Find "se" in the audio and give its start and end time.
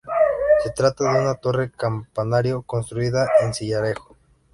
0.63-0.71